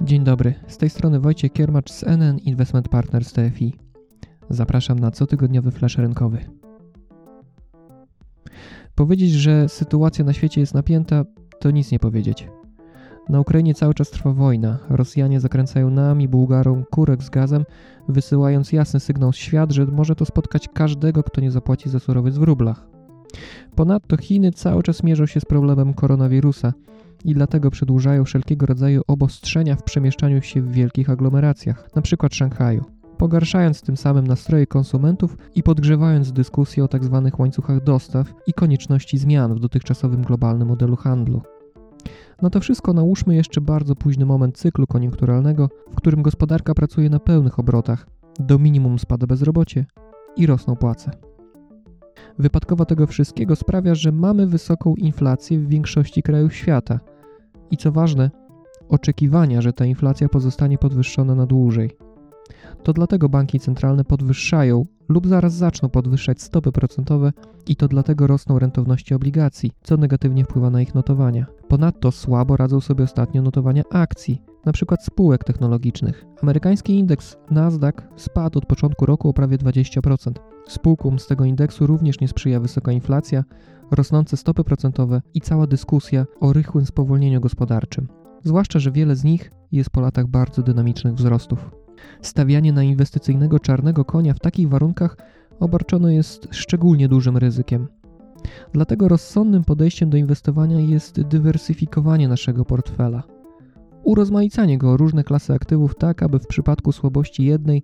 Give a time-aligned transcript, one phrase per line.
[0.00, 3.74] Dzień dobry, z tej strony Wojciech Kiermacz z NN Investment Partners TFI.
[4.50, 6.38] Zapraszam na cotygodniowy flash rynkowy.
[8.94, 11.24] Powiedzieć, że sytuacja na świecie jest napięta,
[11.58, 12.48] to nic nie powiedzieć.
[13.28, 14.78] Na Ukrainie cały czas trwa wojna.
[14.90, 17.64] Rosjanie zakręcają nam i Bułgarom kurek z gazem,
[18.08, 22.38] wysyłając jasny sygnał w świat, że może to spotkać każdego, kto nie zapłaci za surowiec
[22.38, 22.93] w rublach.
[23.74, 26.72] Ponadto Chiny cały czas mierzą się z problemem koronawirusa
[27.24, 32.28] i dlatego przedłużają wszelkiego rodzaju obostrzenia w przemieszczaniu się w wielkich aglomeracjach, np.
[32.32, 32.84] Szanghaju,
[33.18, 37.20] pogarszając tym samym nastroje konsumentów i podgrzewając dyskusję o tzw.
[37.24, 41.42] Tak łańcuchach dostaw i konieczności zmian w dotychczasowym globalnym modelu handlu.
[42.42, 47.18] Na to wszystko nałóżmy jeszcze bardzo późny moment cyklu koniunkturalnego, w którym gospodarka pracuje na
[47.18, 48.06] pełnych obrotach,
[48.38, 49.86] do minimum spada bezrobocie
[50.36, 51.10] i rosną płace.
[52.38, 57.00] Wypadkowa tego wszystkiego sprawia, że mamy wysoką inflację w większości krajów świata
[57.70, 58.30] i co ważne,
[58.88, 61.90] oczekiwania, że ta inflacja pozostanie podwyższona na dłużej.
[62.82, 67.32] To dlatego banki centralne podwyższają lub zaraz zaczną podwyższać stopy procentowe
[67.66, 71.46] i to dlatego rosną rentowności obligacji, co negatywnie wpływa na ich notowania.
[71.68, 74.96] Ponadto słabo radzą sobie ostatnio notowania akcji, np.
[75.00, 76.24] spółek technologicznych.
[76.42, 80.32] Amerykański indeks Nasdaq spadł od początku roku o prawie 20%.
[80.68, 83.44] Spółkom z tego indeksu również nie sprzyja wysoka inflacja,
[83.90, 88.08] rosnące stopy procentowe i cała dyskusja o rychłym spowolnieniu gospodarczym.
[88.42, 91.70] Zwłaszcza, że wiele z nich jest po latach bardzo dynamicznych wzrostów.
[92.22, 95.16] Stawianie na inwestycyjnego czarnego konia w takich warunkach
[95.60, 97.88] obarczone jest szczególnie dużym ryzykiem.
[98.72, 103.33] Dlatego rozsądnym podejściem do inwestowania jest dywersyfikowanie naszego portfela.
[104.04, 107.82] Urozmaicanie go o różne klasy aktywów tak, aby w przypadku słabości jednej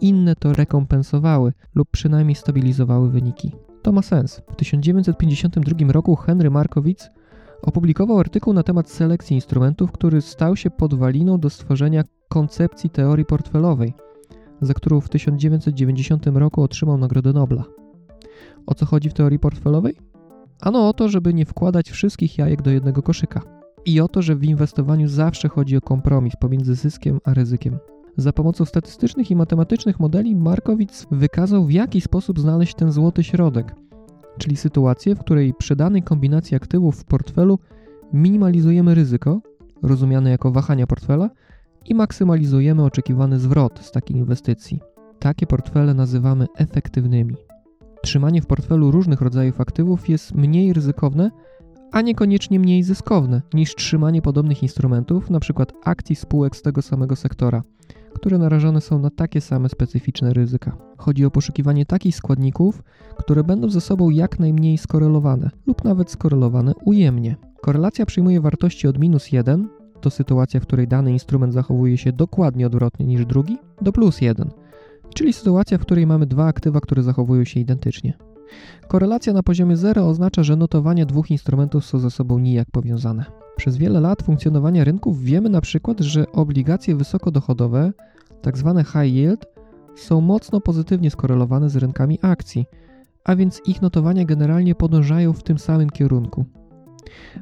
[0.00, 3.52] inne to rekompensowały lub przynajmniej stabilizowały wyniki.
[3.82, 4.42] To ma sens.
[4.52, 7.10] W 1952 roku Henry Markowitz
[7.62, 13.94] opublikował artykuł na temat selekcji instrumentów, który stał się podwaliną do stworzenia koncepcji teorii portfelowej,
[14.60, 17.64] za którą w 1990 roku otrzymał Nagrodę Nobla.
[18.66, 19.96] O co chodzi w teorii portfelowej?
[20.60, 23.59] Ano o to, żeby nie wkładać wszystkich jajek do jednego koszyka.
[23.86, 27.78] I o to, że w inwestowaniu zawsze chodzi o kompromis pomiędzy zyskiem a ryzykiem.
[28.16, 33.74] Za pomocą statystycznych i matematycznych modeli Markowicz wykazał, w jaki sposób znaleźć ten złoty środek,
[34.38, 37.58] czyli sytuację, w której przy danej kombinacji aktywów w portfelu
[38.12, 39.40] minimalizujemy ryzyko,
[39.82, 41.30] rozumiane jako wahania portfela,
[41.84, 44.80] i maksymalizujemy oczekiwany zwrot z takiej inwestycji.
[45.18, 47.36] Takie portfele nazywamy efektywnymi.
[48.02, 51.30] Trzymanie w portfelu różnych rodzajów aktywów jest mniej ryzykowne,
[51.92, 55.64] a niekoniecznie mniej zyskowne niż trzymanie podobnych instrumentów, np.
[55.84, 57.62] akcji spółek z tego samego sektora,
[58.14, 60.76] które narażone są na takie same specyficzne ryzyka.
[60.98, 62.82] Chodzi o poszukiwanie takich składników,
[63.18, 67.36] które będą ze sobą jak najmniej skorelowane lub nawet skorelowane ujemnie.
[67.60, 69.68] Korelacja przyjmuje wartości od minus 1
[70.00, 74.50] to sytuacja, w której dany instrument zachowuje się dokładnie odwrotnie niż drugi, do plus 1,
[75.14, 78.29] czyli sytuacja, w której mamy dwa aktywa, które zachowują się identycznie.
[78.88, 83.24] Korelacja na poziomie 0 oznacza, że notowania dwóch instrumentów są ze sobą nijak powiązane.
[83.56, 87.92] Przez wiele lat funkcjonowania rynków wiemy na przykład, że obligacje wysokodochodowe,
[88.44, 88.74] tzw.
[88.76, 89.46] Tak high yield,
[89.96, 92.66] są mocno pozytywnie skorelowane z rynkami akcji,
[93.24, 96.44] a więc ich notowania generalnie podążają w tym samym kierunku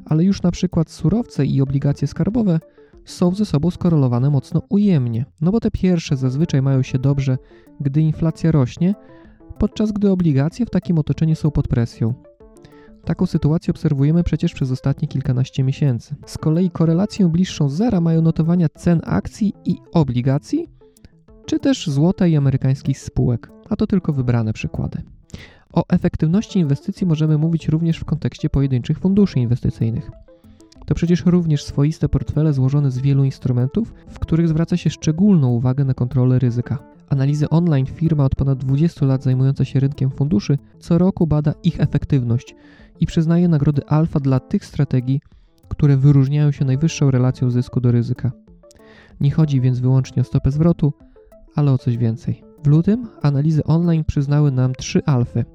[0.05, 2.59] ale już na przykład surowce i obligacje skarbowe
[3.05, 7.37] są ze sobą skorelowane mocno ujemnie, no bo te pierwsze zazwyczaj mają się dobrze,
[7.79, 8.95] gdy inflacja rośnie,
[9.59, 12.13] podczas gdy obligacje w takim otoczeniu są pod presją.
[13.05, 16.15] Taką sytuację obserwujemy przecież przez ostatnie kilkanaście miesięcy.
[16.25, 20.69] Z kolei korelację bliższą zera mają notowania cen akcji i obligacji,
[21.45, 25.01] czy też złota i amerykańskich spółek, a to tylko wybrane przykłady.
[25.73, 30.11] O efektywności inwestycji możemy mówić również w kontekście pojedynczych funduszy inwestycyjnych.
[30.85, 35.85] To przecież również swoiste portfele złożone z wielu instrumentów, w których zwraca się szczególną uwagę
[35.85, 36.98] na kontrolę ryzyka.
[37.09, 41.79] Analizy online firma od ponad 20 lat zajmująca się rynkiem funduszy co roku bada ich
[41.81, 42.55] efektywność
[42.99, 45.21] i przyznaje nagrody alfa dla tych strategii,
[45.67, 48.31] które wyróżniają się najwyższą relacją zysku do ryzyka.
[49.19, 50.93] Nie chodzi więc wyłącznie o stopę zwrotu,
[51.55, 52.43] ale o coś więcej.
[52.63, 55.45] W lutym analizy online przyznały nam trzy alfy,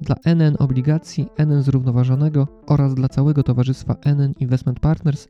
[0.00, 5.28] dla NN obligacji, NN zrównoważonego oraz dla całego towarzystwa NN Investment Partners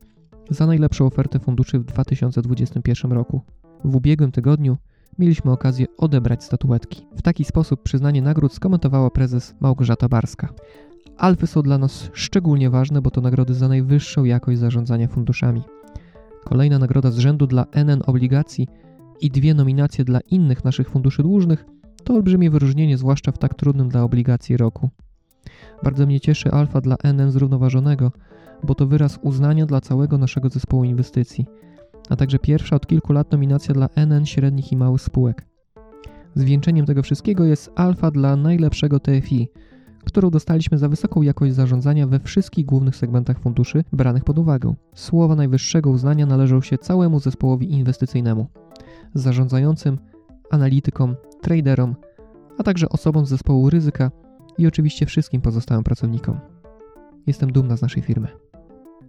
[0.50, 3.40] za najlepszą ofertę funduszy w 2021 roku.
[3.84, 4.76] W ubiegłym tygodniu
[5.18, 7.06] mieliśmy okazję odebrać statuetki.
[7.16, 10.48] W taki sposób przyznanie nagród skomentowała prezes Małgorzata Barska.
[11.16, 15.62] Alfy są dla nas szczególnie ważne, bo to nagrody za najwyższą jakość zarządzania funduszami.
[16.44, 18.68] Kolejna nagroda z rzędu dla NN obligacji
[19.20, 21.64] i dwie nominacje dla innych naszych funduszy dłużnych
[22.04, 24.90] to olbrzymie wyróżnienie, zwłaszcza w tak trudnym dla obligacji roku.
[25.82, 28.12] Bardzo mnie cieszy alfa dla NN zrównoważonego,
[28.62, 31.46] bo to wyraz uznania dla całego naszego zespołu inwestycji,
[32.08, 35.46] a także pierwsza od kilku lat nominacja dla NN średnich i małych spółek.
[36.34, 39.48] Zwieńczeniem tego wszystkiego jest alfa dla najlepszego TFI,
[40.04, 44.74] którą dostaliśmy za wysoką jakość zarządzania we wszystkich głównych segmentach funduszy branych pod uwagę.
[44.94, 48.46] Słowa najwyższego uznania należą się całemu zespołowi inwestycyjnemu,
[49.14, 49.98] zarządzającym,
[50.50, 51.94] analitykom, traderom,
[52.58, 54.10] a także osobom z zespołu ryzyka
[54.58, 56.40] i oczywiście wszystkim pozostałym pracownikom.
[57.26, 58.28] Jestem dumna z naszej firmy.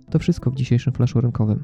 [0.09, 1.63] To wszystko w dzisiejszym flaszu rynkowym.